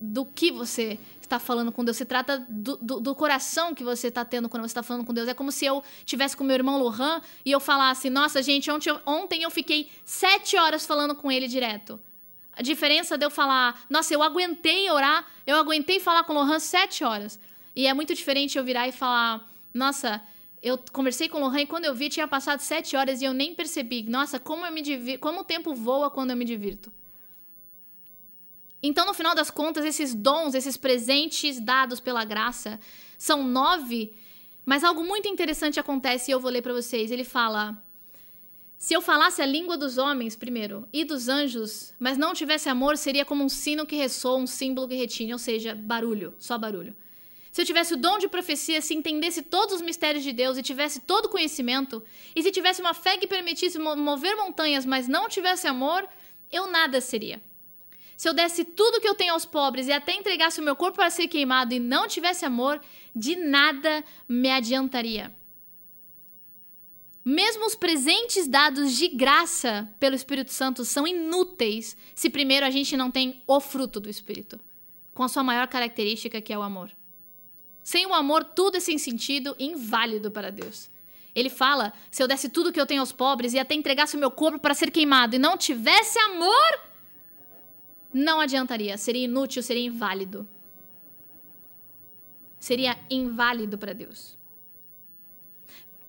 [0.00, 4.08] do que você está falando com Deus, se trata do, do, do coração que você
[4.08, 5.28] está tendo quando você está falando com Deus.
[5.28, 8.90] É como se eu tivesse com meu irmão Lohan e eu falasse: Nossa, gente, ontem
[8.90, 12.00] eu, ontem eu fiquei sete horas falando com ele direto.
[12.52, 16.58] A diferença de eu falar: Nossa, eu aguentei orar, eu aguentei falar com o Lohan
[16.58, 17.38] sete horas.
[17.76, 20.20] E é muito diferente eu virar e falar: Nossa,
[20.62, 23.32] eu conversei com o Lohan e quando eu vi tinha passado sete horas e eu
[23.32, 24.02] nem percebi.
[24.02, 26.92] Nossa, como eu me divirto, como o tempo voa quando eu me divirto.
[28.82, 32.80] Então, no final das contas, esses dons, esses presentes dados pela graça,
[33.18, 34.14] são nove,
[34.64, 37.10] mas algo muito interessante acontece e eu vou ler para vocês.
[37.10, 37.82] Ele fala:
[38.78, 42.96] Se eu falasse a língua dos homens, primeiro, e dos anjos, mas não tivesse amor,
[42.96, 46.96] seria como um sino que ressoa, um símbolo que retine, ou seja, barulho, só barulho.
[47.52, 50.62] Se eu tivesse o dom de profecia, se entendesse todos os mistérios de Deus e
[50.62, 52.02] tivesse todo o conhecimento,
[52.34, 56.08] e se tivesse uma fé que permitisse mover montanhas, mas não tivesse amor,
[56.50, 57.42] eu nada seria.
[58.20, 60.96] Se eu desse tudo que eu tenho aos pobres e até entregasse o meu corpo
[60.98, 62.78] para ser queimado e não tivesse amor,
[63.16, 65.34] de nada me adiantaria.
[67.24, 72.94] Mesmo os presentes dados de graça pelo Espírito Santo são inúteis se primeiro a gente
[72.94, 74.60] não tem o fruto do Espírito,
[75.14, 76.94] com a sua maior característica que é o amor.
[77.82, 80.90] Sem o amor, tudo é sem sentido e inválido para Deus.
[81.34, 84.20] Ele fala: se eu desse tudo que eu tenho aos pobres e até entregasse o
[84.20, 86.89] meu corpo para ser queimado e não tivesse amor,
[88.12, 90.46] não adiantaria, seria inútil, seria inválido.
[92.58, 94.36] Seria inválido para Deus.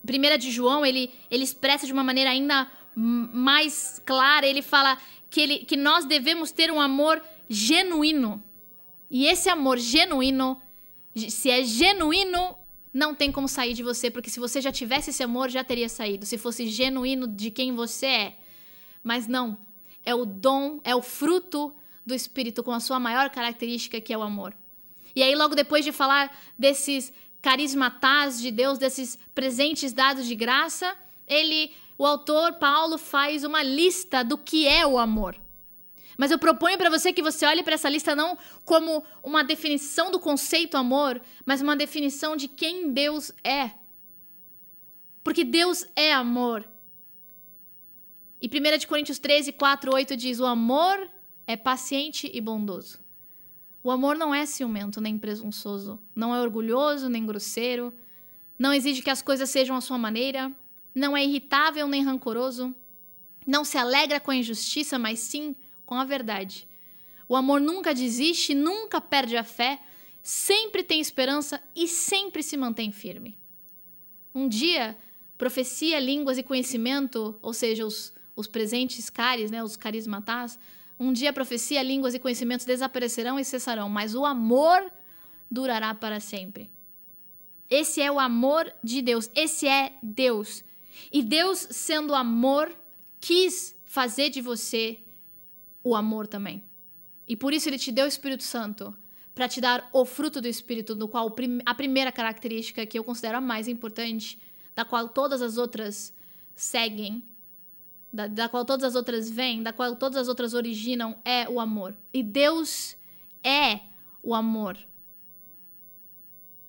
[0.06, 4.98] Primeira de João, ele, ele expressa de uma maneira ainda mais clara, ele fala
[5.30, 8.44] que, ele, que nós devemos ter um amor genuíno.
[9.10, 10.62] E esse amor genuíno,
[11.16, 12.58] se é genuíno,
[12.94, 15.88] não tem como sair de você, porque se você já tivesse esse amor, já teria
[15.88, 16.26] saído.
[16.26, 18.38] Se fosse genuíno de quem você é.
[19.04, 19.58] Mas não.
[20.04, 21.74] É o dom, é o fruto
[22.06, 24.56] do Espírito com a sua maior característica, que é o amor.
[25.16, 30.96] E aí, logo depois de falar desses carismatás de Deus, desses presentes dados de graça,
[31.28, 35.40] ele, o autor Paulo, faz uma lista do que é o amor.
[36.18, 40.12] Mas eu proponho para você que você olhe para essa lista não como uma definição
[40.12, 43.72] do conceito amor, mas uma definição de quem Deus é.
[45.24, 46.68] Porque Deus é amor.
[48.42, 51.10] E 1 Coríntios 13, 4, 8 diz: O amor
[51.52, 53.00] é paciente e bondoso.
[53.84, 57.94] O amor não é ciumento nem presunçoso, não é orgulhoso nem grosseiro,
[58.58, 60.52] não exige que as coisas sejam à sua maneira,
[60.94, 62.76] não é irritável nem rancoroso,
[63.46, 66.68] não se alegra com a injustiça, mas sim com a verdade.
[67.28, 69.82] O amor nunca desiste, nunca perde a fé,
[70.22, 73.38] sempre tem esperança e sempre se mantém firme.
[74.34, 74.98] Um dia,
[75.38, 80.60] profecia, línguas e conhecimento, ou seja, os, os presentes caris, né, os carismatás,
[81.02, 84.92] um dia a profecia, línguas e conhecimentos desaparecerão e cessarão, mas o amor
[85.50, 86.70] durará para sempre.
[87.68, 90.64] Esse é o amor de Deus, esse é Deus.
[91.12, 92.72] E Deus, sendo amor,
[93.20, 95.00] quis fazer de você
[95.84, 96.64] o amor também.
[97.28, 98.96] E por isso ele te deu o Espírito Santo
[99.34, 101.34] para te dar o fruto do Espírito, no qual
[101.66, 104.38] a primeira característica que eu considero a mais importante,
[104.76, 106.14] da qual todas as outras
[106.54, 107.24] seguem,
[108.12, 111.60] da, da qual todas as outras vêm, da qual todas as outras originam, é o
[111.60, 111.96] amor.
[112.14, 112.96] E Deus
[113.44, 113.82] é
[114.22, 114.78] o amor.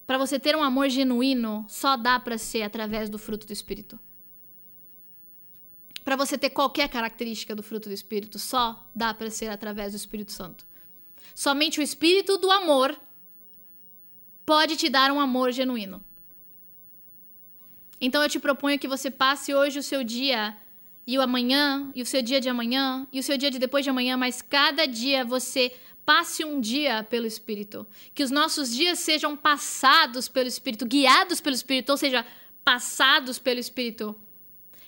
[0.07, 3.99] Para você ter um amor genuíno, só dá para ser através do fruto do Espírito.
[6.05, 9.97] Para você ter qualquer característica do fruto do Espírito, só dá para ser através do
[9.97, 10.67] Espírito Santo.
[11.35, 13.01] Somente o Espírito do amor
[14.45, 16.05] pode te dar um amor genuíno.
[18.01, 20.59] Então eu te proponho que você passe hoje o seu dia
[21.07, 23.85] e o amanhã, e o seu dia de amanhã, e o seu dia de depois
[23.85, 25.73] de amanhã, mas cada dia você
[26.05, 27.87] passe um dia pelo Espírito.
[28.15, 32.25] Que os nossos dias sejam passados pelo Espírito, guiados pelo Espírito, ou seja,
[32.65, 34.17] passados pelo Espírito.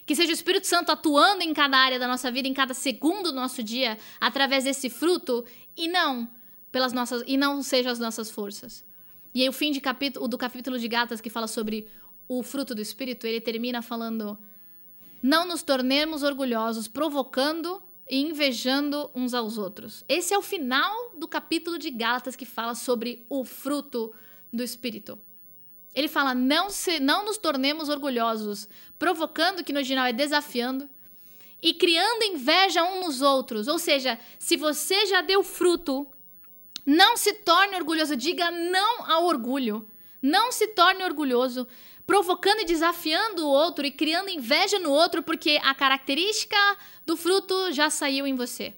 [0.07, 3.31] Que seja o Espírito Santo atuando em cada área da nossa vida, em cada segundo
[3.31, 5.44] do nosso dia, através desse fruto,
[5.77, 6.29] e não
[6.70, 8.85] pelas nossas e não sejam as nossas forças.
[9.33, 11.88] E aí o fim de capítulo, do capítulo de Gatas que fala sobre
[12.27, 14.37] o fruto do Espírito, ele termina falando:
[15.26, 20.04] Não nos tornemos orgulhosos, provocando e invejando uns aos outros.
[20.06, 24.12] Esse é o final do capítulo de Gálatas que fala sobre o fruto
[24.52, 25.18] do Espírito.
[25.94, 30.90] Ele fala: não, se, não nos tornemos orgulhosos, provocando, que no original é desafiando,
[31.62, 33.66] e criando inveja uns nos outros.
[33.66, 36.06] Ou seja, se você já deu fruto,
[36.84, 39.88] não se torne orgulhoso, diga não ao orgulho.
[40.26, 41.68] Não se torne orgulhoso,
[42.06, 46.56] provocando e desafiando o outro e criando inveja no outro, porque a característica
[47.04, 48.72] do fruto já saiu em você.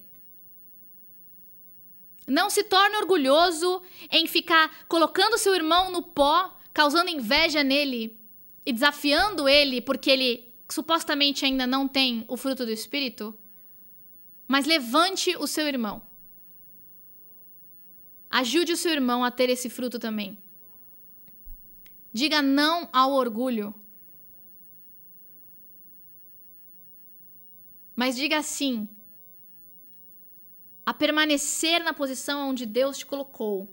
[2.27, 3.81] Não se torne orgulhoso
[4.11, 8.19] em ficar colocando seu irmão no pó, causando inveja nele
[8.65, 13.33] e desafiando ele porque ele supostamente ainda não tem o fruto do espírito.
[14.45, 16.01] Mas levante o seu irmão.
[18.29, 20.37] Ajude o seu irmão a ter esse fruto também.
[22.17, 23.75] Diga não ao orgulho.
[27.95, 28.89] Mas diga sim
[30.83, 33.71] a permanecer na posição onde Deus te colocou,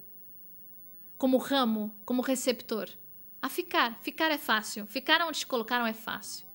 [1.16, 2.90] como ramo, como receptor.
[3.40, 3.98] A ficar.
[4.02, 4.85] Ficar é fácil.
[4.85, 6.46] Ficar onde te colocaram é fácil.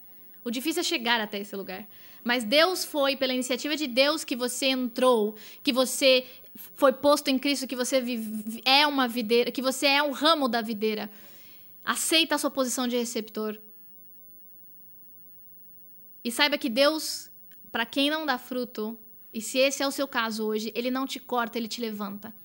[0.43, 1.87] O difícil é chegar até esse lugar.
[2.23, 6.27] Mas Deus foi, pela iniciativa de Deus, que você entrou, que você
[6.75, 8.03] foi posto em Cristo, que você
[8.63, 11.09] é uma videira, que você é um ramo da videira.
[11.83, 13.59] Aceita a sua posição de receptor.
[16.23, 17.31] E saiba que Deus,
[17.71, 18.97] para quem não dá fruto,
[19.33, 22.35] e se esse é o seu caso hoje, ele não te corta, ele te levanta.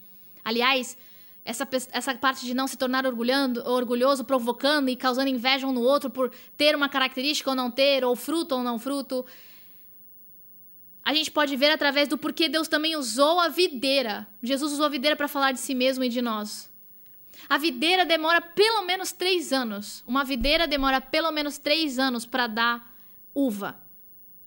[0.45, 0.97] Aliás,
[1.45, 5.83] essa, essa parte de não se tornar orgulhando, orgulhoso, provocando e causando inveja um no
[5.83, 9.25] outro por ter uma característica ou não ter, ou fruto ou não fruto,
[11.05, 14.27] a gente pode ver através do porquê Deus também usou a videira.
[14.43, 16.73] Jesus usou a videira para falar de si mesmo e de nós.
[17.49, 20.03] A videira demora pelo menos três anos.
[20.07, 22.95] Uma videira demora pelo menos três anos para dar
[23.35, 23.81] uva.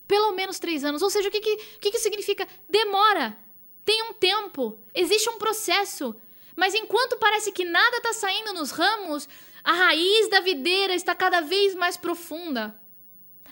[0.08, 1.02] Pelo menos três anos.
[1.02, 2.48] Ou seja, o que, que, o que, que significa?
[2.70, 3.38] Demora.
[3.86, 4.78] Tem um tempo.
[4.94, 6.16] Existe um processo.
[6.56, 9.30] Mas enquanto parece que nada está saindo nos ramos,
[9.64, 12.76] a raiz da videira está cada vez mais profunda.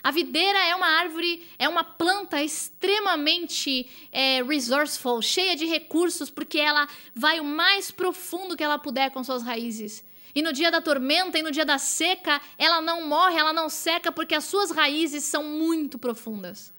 [0.06, 6.60] A videira é uma árvore, é uma planta extremamente é, resourceful, cheia de recursos, porque
[6.60, 10.04] ela vai o mais profundo que ela puder com suas raízes.
[10.32, 13.68] E no dia da tormenta e no dia da seca, ela não morre, ela não
[13.68, 16.72] seca, porque as suas raízes são muito profundas.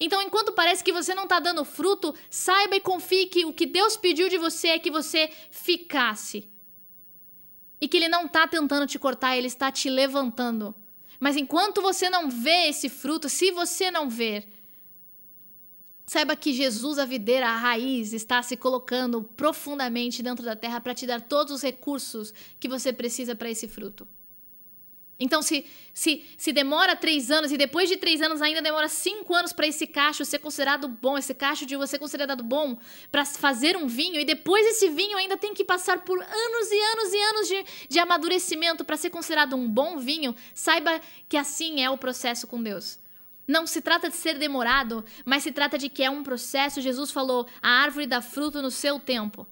[0.00, 3.64] Então, enquanto parece que você não está dando fruto, saiba e confie que o que
[3.64, 6.50] Deus pediu de você é que você ficasse.
[7.80, 10.74] E que Ele não está tentando te cortar, Ele está te levantando.
[11.20, 14.48] Mas enquanto você não vê esse fruto, se você não ver,
[16.06, 20.94] saiba que Jesus, a videira, a raiz, está se colocando profundamente dentro da terra para
[20.94, 24.08] te dar todos os recursos que você precisa para esse fruto.
[25.20, 29.34] Então, se, se, se demora três anos e depois de três anos ainda demora cinco
[29.34, 32.78] anos para esse cacho ser considerado bom, esse cacho de você considerado bom
[33.12, 36.80] para fazer um vinho, e depois esse vinho ainda tem que passar por anos e
[36.80, 41.82] anos e anos de, de amadurecimento para ser considerado um bom vinho, saiba que assim
[41.82, 42.98] é o processo com Deus.
[43.46, 46.80] Não se trata de ser demorado, mas se trata de que é um processo.
[46.80, 49.46] Jesus falou: a árvore dá fruto no seu tempo.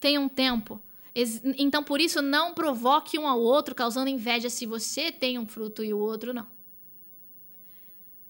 [0.00, 0.82] Tem um tempo.
[1.14, 5.84] Então, por isso, não provoque um ao outro, causando inveja se você tem um fruto
[5.84, 6.46] e o outro não.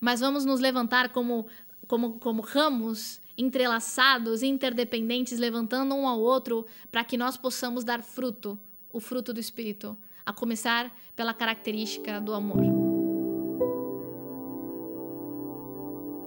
[0.01, 1.47] Mas vamos nos levantar como,
[1.87, 8.59] como, como ramos entrelaçados, interdependentes, levantando um ao outro, para que nós possamos dar fruto,
[8.93, 12.63] o fruto do Espírito, a começar pela característica do amor.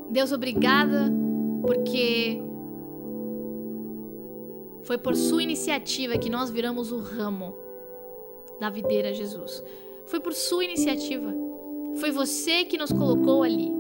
[0.10, 1.12] Deus, obrigada,
[1.62, 2.42] porque
[4.86, 7.56] foi por sua iniciativa que nós viramos o ramo
[8.60, 9.64] da videira Jesus.
[10.06, 11.34] Foi por sua iniciativa.
[11.96, 13.72] Foi você que nos colocou ali.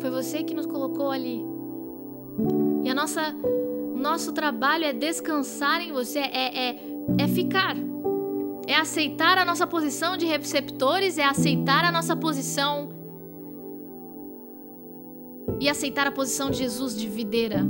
[0.00, 1.44] Foi você que nos colocou ali.
[2.82, 3.32] E a nossa,
[3.94, 6.76] o nosso trabalho é descansar em você, é, é,
[7.16, 7.76] é ficar.
[8.66, 12.88] É aceitar a nossa posição de receptores, é aceitar a nossa posição
[15.60, 17.64] e aceitar a posição de Jesus de videira.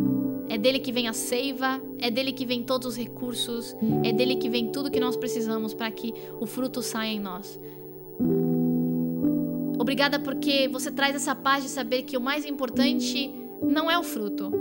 [0.54, 3.74] É dele que vem a seiva, é dele que vem todos os recursos,
[4.04, 7.58] é dele que vem tudo que nós precisamos para que o fruto saia em nós.
[9.76, 13.34] Obrigada porque você traz essa paz de saber que o mais importante
[13.64, 14.52] não é o fruto.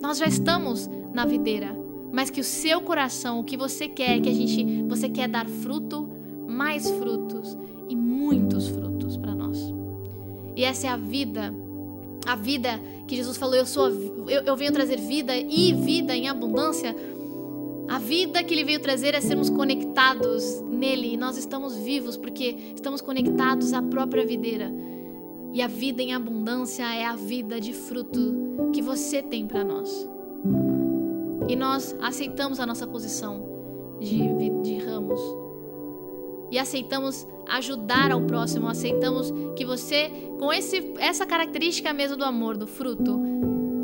[0.00, 1.76] Nós já estamos na videira,
[2.12, 5.48] mas que o seu coração, o que você quer, que a gente, você quer dar
[5.48, 6.08] fruto,
[6.46, 7.58] mais frutos
[7.88, 9.58] e muitos frutos para nós.
[10.54, 11.52] E essa é a vida,
[12.26, 13.88] a vida que Jesus falou, eu sou,
[14.28, 16.94] eu, eu venho trazer vida e vida em abundância.
[17.88, 22.72] A vida que ele veio trazer é sermos conectados nele e nós estamos vivos porque
[22.74, 24.72] estamos conectados à própria videira.
[25.52, 30.08] E a vida em abundância é a vida de fruto que você tem para nós.
[31.48, 33.46] E nós aceitamos a nossa posição
[34.00, 34.18] de,
[34.62, 35.43] de ramos.
[36.50, 42.56] E aceitamos ajudar ao próximo, aceitamos que você, com esse, essa característica mesmo do amor,
[42.56, 43.20] do fruto,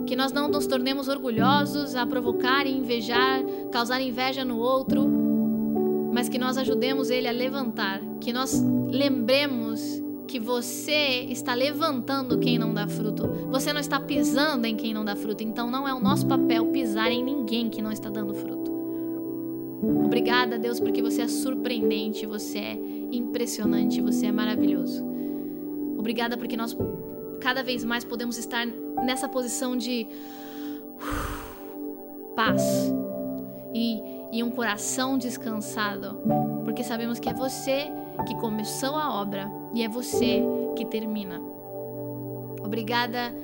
[0.07, 5.09] que nós não nos tornemos orgulhosos a provocar e invejar, causar inveja no outro,
[6.13, 12.57] mas que nós ajudemos ele a levantar, que nós lembremos que você está levantando quem
[12.57, 13.29] não dá fruto.
[13.51, 15.43] Você não está pisando em quem não dá fruto.
[15.43, 18.70] Então não é o nosso papel pisar em ninguém que não está dando fruto.
[19.83, 22.79] Obrigada, Deus, porque você é surpreendente, você é
[23.13, 25.05] impressionante, você é maravilhoso.
[25.99, 26.77] Obrigada porque nós
[27.41, 30.07] cada vez mais podemos estar nessa posição de
[32.37, 32.93] paz
[33.75, 34.01] e,
[34.33, 36.21] e um coração descansado,
[36.65, 37.91] porque sabemos que é você
[38.27, 40.43] que começou a obra e é você
[40.77, 41.41] que termina.
[42.63, 43.35] Obrigada,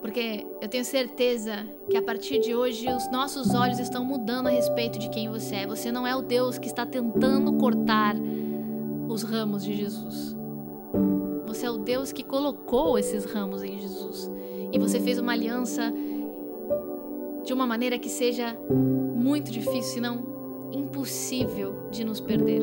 [0.00, 4.50] porque eu tenho certeza que a partir de hoje os nossos olhos estão mudando a
[4.50, 5.66] respeito de quem você é.
[5.66, 8.14] Você não é o Deus que está tentando cortar
[9.08, 10.36] os ramos de Jesus.
[11.46, 14.30] Você é o Deus que colocou esses ramos em Jesus.
[14.72, 15.92] E você fez uma aliança
[17.44, 20.36] de uma maneira que seja muito difícil, se não
[20.72, 22.60] impossível de nos perder.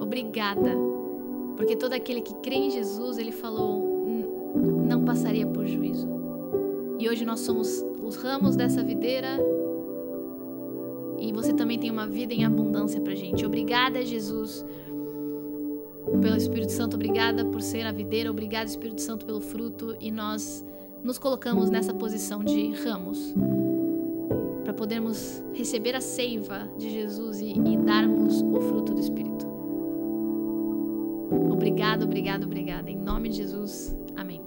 [0.00, 0.70] Obrigada,
[1.56, 3.83] porque todo aquele que crê em Jesus, ele falou,
[4.64, 6.08] não passaria por juízo.
[6.98, 9.38] E hoje nós somos os ramos dessa videira
[11.18, 13.44] e você também tem uma vida em abundância pra gente.
[13.44, 14.64] Obrigada, Jesus,
[16.20, 20.64] pelo Espírito Santo, obrigada por ser a videira, obrigada, Espírito Santo, pelo fruto e nós
[21.02, 23.34] nos colocamos nessa posição de ramos
[24.62, 29.46] para podermos receber a seiva de Jesus e, e darmos o fruto do Espírito.
[31.50, 32.90] Obrigado, obrigado, obrigada.
[32.90, 34.43] Em nome de Jesus, amém.